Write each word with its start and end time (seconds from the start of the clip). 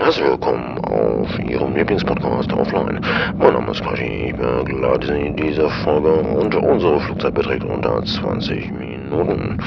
Herzlich 0.00 0.26
willkommen 0.26 0.78
auf 0.78 1.38
Ihrem 1.40 1.74
Lieblingspodcast 1.74 2.52
Offline. 2.52 3.00
Mein 3.36 3.52
Name 3.52 3.72
ist 3.72 3.82
Quashi, 3.82 4.28
ich 4.28 4.36
begleite 4.36 5.08
Sie 5.08 5.26
in 5.26 5.36
dieser 5.36 5.68
Folge 5.82 6.12
und 6.12 6.54
unsere 6.54 7.00
Flugzeit 7.00 7.34
beträgt 7.34 7.64
unter 7.64 8.04
20 8.04 8.70
Minuten. 8.70 9.60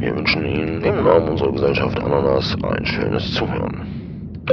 Wir 0.00 0.16
wünschen 0.16 0.44
Ihnen 0.44 0.82
im 0.82 1.04
Namen 1.04 1.28
unserer 1.28 1.52
Gesellschaft 1.52 1.98
Ananas 2.00 2.56
ein 2.64 2.84
schönes 2.84 3.32
Zuhören. 3.32 4.44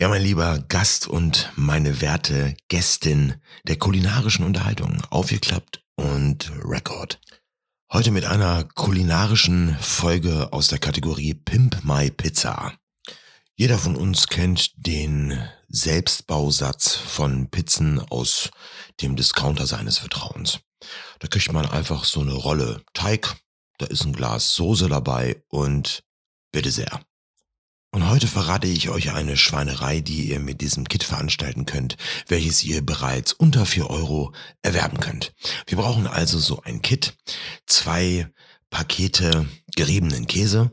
Ja, 0.00 0.08
mein 0.08 0.22
lieber 0.22 0.58
Gast 0.68 1.06
und 1.06 1.52
meine 1.54 2.02
werte 2.02 2.56
Gästin 2.68 3.34
der 3.68 3.76
kulinarischen 3.76 4.44
Unterhaltung, 4.44 4.98
aufgeklappt 5.10 5.84
und 5.94 6.50
Record. 6.64 7.20
Heute 7.92 8.10
mit 8.10 8.26
einer 8.26 8.64
kulinarischen 8.74 9.76
Folge 9.80 10.48
aus 10.50 10.66
der 10.66 10.80
Kategorie 10.80 11.34
Pimp 11.34 11.84
My 11.84 12.10
Pizza. 12.10 12.72
Jeder 13.56 13.78
von 13.78 13.94
uns 13.94 14.26
kennt 14.26 14.72
den 14.84 15.40
Selbstbausatz 15.68 16.96
von 16.96 17.50
Pizzen 17.50 18.00
aus 18.00 18.50
dem 19.00 19.14
Discounter 19.14 19.66
seines 19.66 19.98
Vertrauens. 19.98 20.58
Da 21.20 21.28
kriegt 21.28 21.52
man 21.52 21.64
einfach 21.64 22.04
so 22.04 22.20
eine 22.20 22.32
Rolle 22.32 22.82
Teig, 22.94 23.36
da 23.78 23.86
ist 23.86 24.04
ein 24.04 24.12
Glas 24.12 24.56
Soße 24.56 24.88
dabei 24.88 25.40
und 25.48 26.02
bitte 26.50 26.72
sehr. 26.72 27.00
Und 27.92 28.10
heute 28.10 28.26
verrate 28.26 28.66
ich 28.66 28.88
euch 28.88 29.12
eine 29.12 29.36
Schweinerei, 29.36 30.00
die 30.00 30.30
ihr 30.30 30.40
mit 30.40 30.60
diesem 30.60 30.88
Kit 30.88 31.04
veranstalten 31.04 31.64
könnt, 31.64 31.96
welches 32.26 32.64
ihr 32.64 32.84
bereits 32.84 33.32
unter 33.32 33.66
vier 33.66 33.88
Euro 33.88 34.34
erwerben 34.62 34.98
könnt. 34.98 35.32
Wir 35.68 35.78
brauchen 35.78 36.08
also 36.08 36.40
so 36.40 36.60
ein 36.62 36.82
Kit, 36.82 37.16
zwei 37.66 38.28
Pakete 38.68 39.46
geriebenen 39.76 40.26
Käse 40.26 40.72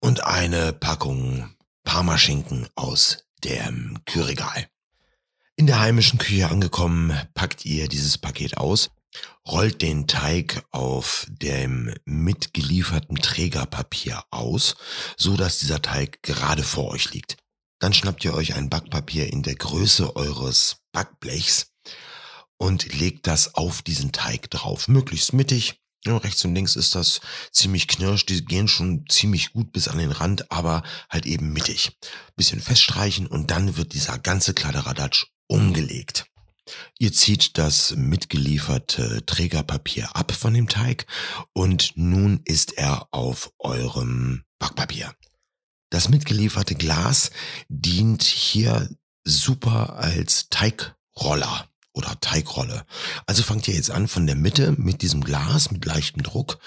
und 0.00 0.24
eine 0.24 0.74
Packung 0.74 1.54
Parmaschinken 1.84 2.68
aus 2.74 3.24
dem 3.44 3.98
Kühlregal. 4.06 4.68
In 5.56 5.66
der 5.66 5.80
heimischen 5.80 6.18
Küche 6.18 6.48
angekommen, 6.48 7.16
packt 7.34 7.64
ihr 7.64 7.88
dieses 7.88 8.18
Paket 8.18 8.56
aus, 8.56 8.90
rollt 9.46 9.82
den 9.82 10.06
Teig 10.06 10.64
auf 10.70 11.26
dem 11.28 11.94
mitgelieferten 12.04 13.16
Trägerpapier 13.16 14.24
aus, 14.30 14.74
so 15.16 15.36
dass 15.36 15.58
dieser 15.58 15.82
Teig 15.82 16.22
gerade 16.22 16.64
vor 16.64 16.90
euch 16.90 17.12
liegt. 17.12 17.36
Dann 17.78 17.92
schnappt 17.92 18.24
ihr 18.24 18.34
euch 18.34 18.54
ein 18.54 18.70
Backpapier 18.70 19.32
in 19.32 19.42
der 19.42 19.54
Größe 19.54 20.16
eures 20.16 20.78
Backblechs 20.92 21.72
und 22.56 22.92
legt 22.94 23.26
das 23.26 23.54
auf 23.54 23.82
diesen 23.82 24.10
Teig 24.12 24.50
drauf, 24.50 24.88
möglichst 24.88 25.32
mittig, 25.32 25.83
ja, 26.06 26.16
rechts 26.18 26.44
und 26.44 26.54
links 26.54 26.76
ist 26.76 26.94
das 26.94 27.20
ziemlich 27.50 27.88
knirsch, 27.88 28.26
die 28.26 28.44
gehen 28.44 28.68
schon 28.68 29.06
ziemlich 29.08 29.52
gut 29.52 29.72
bis 29.72 29.88
an 29.88 29.98
den 29.98 30.12
Rand, 30.12 30.50
aber 30.50 30.82
halt 31.08 31.26
eben 31.26 31.52
mittig. 31.52 31.92
Bisschen 32.36 32.60
feststreichen 32.60 33.26
und 33.26 33.50
dann 33.50 33.76
wird 33.76 33.94
dieser 33.94 34.18
ganze 34.18 34.54
Kladderadatsch 34.54 35.26
umgelegt. 35.46 36.26
Ihr 36.98 37.12
zieht 37.12 37.58
das 37.58 37.94
mitgelieferte 37.96 39.24
Trägerpapier 39.26 40.14
ab 40.16 40.32
von 40.32 40.54
dem 40.54 40.68
Teig 40.68 41.06
und 41.52 41.92
nun 41.96 42.40
ist 42.44 42.78
er 42.78 43.08
auf 43.10 43.52
eurem 43.58 44.44
Backpapier. 44.58 45.14
Das 45.90 46.08
mitgelieferte 46.08 46.74
Glas 46.74 47.30
dient 47.68 48.22
hier 48.22 48.88
super 49.24 49.96
als 49.96 50.48
Teigroller 50.48 51.68
oder 51.92 52.18
Teigrolle. 52.20 52.84
Also 53.26 53.42
fangt 53.42 53.66
ihr 53.68 53.74
jetzt 53.74 53.90
an 53.90 54.08
von 54.08 54.26
der 54.26 54.36
Mitte 54.36 54.72
mit 54.72 55.02
diesem 55.02 55.22
Glas 55.22 55.70
mit 55.70 55.84
leichtem 55.84 56.22
Druck 56.22 56.58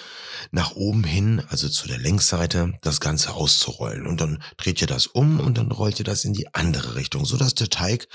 nach 0.52 0.72
oben 0.72 1.04
hin, 1.04 1.44
also 1.50 1.70
zu 1.70 1.88
der 1.88 2.00
Längsseite, 2.00 2.74
das 2.82 3.00
Ganze 3.00 3.34
auszurollen. 3.34 4.08
Und 4.08 4.22
dann 4.22 4.42
dreht 4.58 4.82
ihr 4.82 4.88
das 4.88 5.08
um 5.08 5.40
und 5.40 5.58
dann 5.58 5.72
rollt 5.72 6.00
ihr 6.00 6.06
das 6.06 6.26
in 6.26 6.34
die 6.34 6.54
andere 6.54 6.96
Richtung, 6.96 7.26
so 7.26 7.38
dass 7.38 7.54
der 7.54 7.70
Teig 7.70 8.08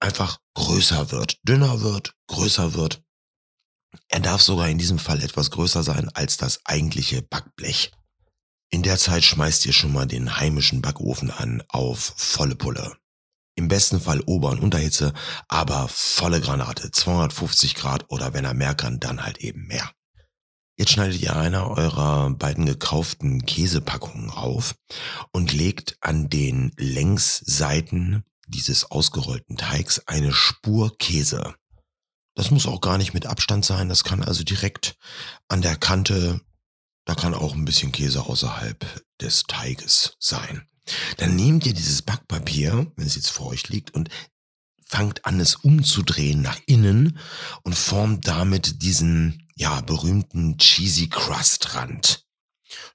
einfach 0.00 0.38
größer 0.54 1.10
wird, 1.10 1.38
dünner 1.42 1.80
wird, 1.80 2.14
größer 2.26 2.74
wird. 2.74 3.02
Er 4.08 4.20
darf 4.20 4.42
sogar 4.42 4.68
in 4.68 4.78
diesem 4.78 4.98
Fall 4.98 5.22
etwas 5.22 5.50
größer 5.50 5.82
sein 5.82 6.10
als 6.14 6.36
das 6.36 6.60
eigentliche 6.64 7.22
Backblech. 7.22 7.92
In 8.70 8.82
der 8.82 8.98
Zeit 8.98 9.24
schmeißt 9.24 9.64
ihr 9.64 9.72
schon 9.72 9.94
mal 9.94 10.06
den 10.06 10.38
heimischen 10.38 10.82
Backofen 10.82 11.30
an 11.30 11.62
auf 11.68 12.12
volle 12.16 12.54
Pulle. 12.54 12.98
Im 13.58 13.66
besten 13.66 14.00
Fall 14.00 14.20
Ober- 14.20 14.50
und 14.50 14.60
Unterhitze, 14.60 15.12
aber 15.48 15.88
volle 15.88 16.40
Granate, 16.40 16.92
250 16.92 17.74
Grad 17.74 18.04
oder 18.08 18.32
wenn 18.32 18.44
er 18.44 18.54
mehr 18.54 18.76
kann, 18.76 19.00
dann 19.00 19.24
halt 19.24 19.38
eben 19.38 19.66
mehr. 19.66 19.90
Jetzt 20.76 20.92
schneidet 20.92 21.20
ihr 21.20 21.34
eine 21.34 21.68
eurer 21.68 22.30
beiden 22.30 22.66
gekauften 22.66 23.44
Käsepackungen 23.46 24.30
auf 24.30 24.76
und 25.32 25.52
legt 25.52 25.96
an 26.00 26.30
den 26.30 26.70
Längsseiten 26.76 28.22
dieses 28.46 28.92
ausgerollten 28.92 29.56
Teigs 29.56 30.06
eine 30.06 30.32
Spur 30.32 30.96
Käse. 30.96 31.56
Das 32.36 32.52
muss 32.52 32.68
auch 32.68 32.80
gar 32.80 32.96
nicht 32.96 33.12
mit 33.12 33.26
Abstand 33.26 33.64
sein, 33.64 33.88
das 33.88 34.04
kann 34.04 34.22
also 34.22 34.44
direkt 34.44 34.96
an 35.48 35.62
der 35.62 35.74
Kante, 35.74 36.40
da 37.06 37.16
kann 37.16 37.34
auch 37.34 37.54
ein 37.54 37.64
bisschen 37.64 37.90
Käse 37.90 38.22
außerhalb 38.22 38.86
des 39.20 39.42
Teiges 39.48 40.14
sein. 40.20 40.68
Dann 41.16 41.36
nehmt 41.36 41.66
ihr 41.66 41.74
dieses 41.74 42.02
Backpapier, 42.02 42.90
wenn 42.96 43.06
es 43.06 43.16
jetzt 43.16 43.30
vor 43.30 43.48
euch 43.48 43.68
liegt, 43.68 43.92
und 43.92 44.08
fangt 44.88 45.26
an, 45.26 45.38
es 45.38 45.54
umzudrehen 45.54 46.40
nach 46.40 46.58
innen 46.66 47.18
und 47.62 47.74
formt 47.74 48.26
damit 48.26 48.82
diesen, 48.82 49.46
ja, 49.54 49.80
berühmten 49.82 50.56
cheesy 50.56 51.08
Crust 51.08 51.74
Rand. 51.74 52.24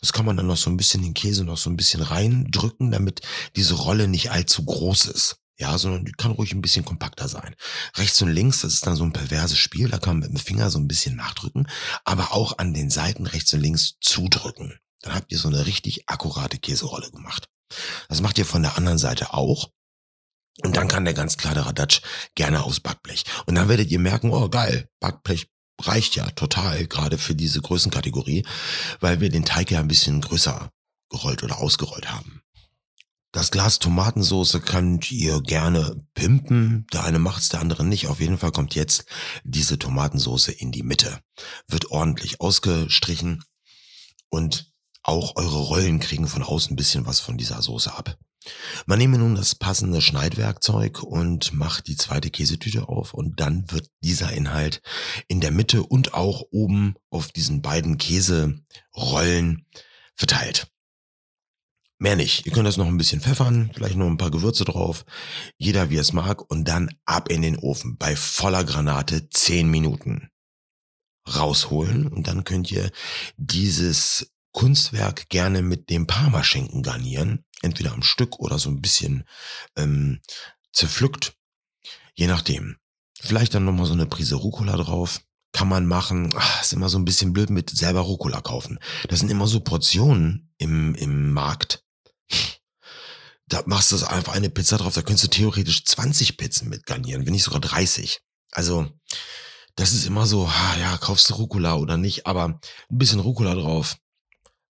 Das 0.01 0.13
kann 0.13 0.25
man 0.25 0.37
dann 0.37 0.47
noch 0.47 0.57
so 0.57 0.69
ein 0.69 0.77
bisschen 0.77 1.03
den 1.03 1.13
Käse 1.13 1.43
noch 1.43 1.57
so 1.57 1.69
ein 1.69 1.77
bisschen 1.77 2.01
reindrücken, 2.01 2.91
damit 2.91 3.21
diese 3.55 3.75
Rolle 3.75 4.07
nicht 4.07 4.31
allzu 4.31 4.65
groß 4.65 5.05
ist. 5.05 5.37
Ja, 5.59 5.77
sondern 5.77 6.03
die 6.03 6.11
kann 6.13 6.31
ruhig 6.31 6.51
ein 6.53 6.61
bisschen 6.61 6.83
kompakter 6.83 7.27
sein. 7.27 7.55
Rechts 7.95 8.21
und 8.23 8.31
links, 8.31 8.61
das 8.61 8.73
ist 8.73 8.87
dann 8.87 8.95
so 8.95 9.03
ein 9.03 9.13
perverses 9.13 9.59
Spiel, 9.59 9.87
da 9.87 9.99
kann 9.99 10.19
man 10.19 10.29
mit 10.29 10.39
dem 10.39 10.43
Finger 10.43 10.71
so 10.71 10.79
ein 10.79 10.87
bisschen 10.87 11.15
nachdrücken, 11.15 11.67
aber 12.05 12.33
auch 12.33 12.57
an 12.57 12.73
den 12.73 12.89
Seiten 12.89 13.27
rechts 13.27 13.53
und 13.53 13.61
links 13.61 13.97
zudrücken. 14.01 14.79
Dann 15.01 15.13
habt 15.13 15.31
ihr 15.31 15.37
so 15.37 15.49
eine 15.49 15.65
richtig 15.67 16.09
akkurate 16.09 16.57
Käserolle 16.57 17.11
gemacht. 17.11 17.49
Das 18.13 18.21
macht 18.21 18.37
ihr 18.37 18.45
von 18.45 18.61
der 18.61 18.77
anderen 18.77 18.99
Seite 18.99 19.33
auch. 19.33 19.71
Und 20.61 20.77
dann 20.77 20.87
kann 20.87 21.03
der 21.03 21.15
ganz 21.15 21.35
klare 21.35 21.65
Radatsch 21.65 22.01
gerne 22.35 22.63
aufs 22.63 22.79
Backblech. 22.79 23.23
Und 23.47 23.55
dann 23.55 23.69
werdet 23.69 23.89
ihr 23.89 23.97
merken, 23.97 24.29
oh 24.29 24.49
geil, 24.49 24.87
Backblech 24.99 25.47
reicht 25.81 26.15
ja 26.15 26.29
total, 26.29 26.85
gerade 26.85 27.17
für 27.17 27.33
diese 27.33 27.59
Größenkategorie, 27.59 28.45
weil 28.99 29.19
wir 29.19 29.29
den 29.29 29.45
Teig 29.45 29.71
ja 29.71 29.79
ein 29.79 29.87
bisschen 29.87 30.21
größer 30.21 30.69
gerollt 31.09 31.41
oder 31.41 31.57
ausgerollt 31.57 32.11
haben. 32.11 32.43
Das 33.31 33.49
Glas 33.49 33.79
Tomatensauce 33.79 34.61
könnt 34.63 35.11
ihr 35.11 35.41
gerne 35.41 35.99
pimpen. 36.13 36.85
Der 36.93 37.05
eine 37.05 37.17
macht's, 37.17 37.49
der 37.49 37.61
andere 37.61 37.83
nicht. 37.83 38.05
Auf 38.05 38.19
jeden 38.19 38.37
Fall 38.37 38.51
kommt 38.51 38.75
jetzt 38.75 39.05
diese 39.43 39.79
Tomatensauce 39.79 40.49
in 40.49 40.71
die 40.71 40.83
Mitte. 40.83 41.19
Wird 41.67 41.89
ordentlich 41.89 42.41
ausgestrichen 42.41 43.43
und 44.29 44.71
auch 45.03 45.35
eure 45.35 45.59
Rollen 45.59 45.99
kriegen 45.99 46.27
von 46.27 46.43
außen 46.43 46.73
ein 46.73 46.77
bisschen 46.77 47.05
was 47.05 47.19
von 47.19 47.37
dieser 47.37 47.61
Soße 47.61 47.93
ab. 47.93 48.17
Man 48.85 48.99
nehme 48.99 49.17
nun 49.17 49.35
das 49.35 49.55
passende 49.55 50.01
Schneidwerkzeug 50.01 51.01
und 51.03 51.53
macht 51.53 51.87
die 51.87 51.95
zweite 51.95 52.29
Käsetüte 52.29 52.89
auf 52.89 53.13
und 53.13 53.39
dann 53.39 53.71
wird 53.71 53.89
dieser 54.03 54.33
Inhalt 54.33 54.81
in 55.27 55.39
der 55.39 55.51
Mitte 55.51 55.83
und 55.83 56.13
auch 56.13 56.43
oben 56.51 56.95
auf 57.09 57.31
diesen 57.31 57.61
beiden 57.61 57.97
Käserollen 57.97 59.65
verteilt. 60.15 60.67
Mehr 61.99 62.17
nicht. 62.17 62.45
Ihr 62.45 62.51
könnt 62.51 62.67
das 62.67 62.75
noch 62.75 62.87
ein 62.87 62.97
bisschen 62.97 63.21
pfeffern, 63.21 63.71
vielleicht 63.73 63.95
noch 63.95 64.07
ein 64.07 64.17
paar 64.17 64.31
Gewürze 64.31 64.65
drauf. 64.65 65.05
Jeder 65.57 65.89
wie 65.89 65.95
es 65.95 66.11
mag 66.11 66.41
und 66.51 66.67
dann 66.67 66.89
ab 67.05 67.29
in 67.29 67.41
den 67.41 67.57
Ofen 67.57 67.97
bei 67.97 68.17
voller 68.17 68.65
Granate 68.65 69.29
10 69.29 69.69
Minuten 69.69 70.29
rausholen 71.33 72.07
und 72.09 72.27
dann 72.27 72.43
könnt 72.43 72.69
ihr 72.71 72.91
dieses 73.37 74.32
Kunstwerk 74.53 75.29
gerne 75.29 75.61
mit 75.61 75.89
dem 75.89 76.07
Parmaschinken 76.07 76.83
garnieren, 76.83 77.43
entweder 77.61 77.91
am 77.91 78.03
Stück 78.03 78.39
oder 78.39 78.59
so 78.59 78.69
ein 78.69 78.81
bisschen 78.81 79.27
ähm, 79.75 80.21
zerpflückt, 80.71 81.35
je 82.15 82.27
nachdem. 82.27 82.77
Vielleicht 83.19 83.53
dann 83.53 83.65
nochmal 83.65 83.85
so 83.85 83.93
eine 83.93 84.05
Prise 84.05 84.35
Rucola 84.35 84.77
drauf. 84.77 85.21
Kann 85.53 85.67
man 85.67 85.85
machen. 85.85 86.33
Ach, 86.35 86.61
ist 86.63 86.73
immer 86.73 86.89
so 86.89 86.97
ein 86.97 87.05
bisschen 87.05 87.31
blöd 87.31 87.49
mit 87.49 87.69
selber 87.69 88.01
Rucola 88.01 88.41
kaufen. 88.41 88.79
Das 89.07 89.19
sind 89.19 89.29
immer 89.29 89.47
so 89.47 89.59
Portionen 89.59 90.51
im, 90.57 90.95
im 90.95 91.31
Markt. 91.31 91.83
Da 93.47 93.61
machst 93.65 93.91
du 93.91 94.03
einfach 94.07 94.33
eine 94.33 94.49
Pizza 94.49 94.77
drauf, 94.77 94.95
da 94.95 95.01
könntest 95.01 95.25
du 95.25 95.27
theoretisch 95.29 95.85
20 95.85 96.37
Pizzen 96.37 96.69
mit 96.69 96.85
garnieren, 96.85 97.25
wenn 97.25 97.33
nicht 97.33 97.43
sogar 97.43 97.59
30. 97.59 98.19
Also, 98.51 98.89
das 99.75 99.93
ist 99.93 100.05
immer 100.05 100.25
so, 100.25 100.49
ja, 100.79 100.97
kaufst 100.97 101.29
du 101.29 101.35
Rucola 101.35 101.75
oder 101.75 101.97
nicht, 101.97 102.25
aber 102.25 102.45
ein 102.45 102.59
bisschen 102.89 103.19
Rucola 103.19 103.53
drauf, 103.53 103.97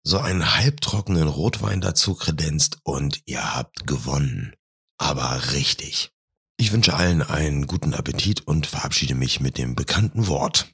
so 0.05 0.19
einen 0.19 0.57
halbtrockenen 0.57 1.29
Rotwein 1.29 1.81
dazu 1.81 2.15
kredenzt 2.15 2.79
und 2.85 3.23
ihr 3.27 3.55
habt 3.55 3.87
gewonnen. 3.87 4.55
Aber 4.99 5.53
richtig. 5.53 6.11
Ich 6.59 6.73
wünsche 6.73 6.95
allen 6.95 7.23
einen 7.23 7.67
guten 7.67 7.95
Appetit 7.95 8.47
und 8.47 8.67
verabschiede 8.67 9.15
mich 9.15 9.41
mit 9.41 9.59
dem 9.59 9.75
bekannten 9.75 10.27
Wort 10.27 10.73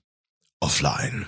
offline. 0.61 1.27